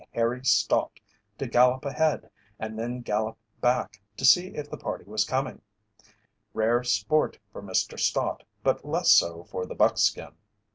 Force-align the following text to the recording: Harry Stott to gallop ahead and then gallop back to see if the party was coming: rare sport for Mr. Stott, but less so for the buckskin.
Harry 0.15 0.43
Stott 0.43 0.99
to 1.37 1.45
gallop 1.45 1.85
ahead 1.85 2.27
and 2.57 2.75
then 2.79 3.01
gallop 3.01 3.37
back 3.59 4.01
to 4.17 4.25
see 4.25 4.47
if 4.55 4.67
the 4.67 4.75
party 4.75 5.05
was 5.05 5.23
coming: 5.23 5.61
rare 6.55 6.83
sport 6.83 7.37
for 7.51 7.61
Mr. 7.61 7.99
Stott, 7.99 8.41
but 8.63 8.83
less 8.83 9.11
so 9.11 9.43
for 9.43 9.67
the 9.67 9.75
buckskin. 9.75 10.35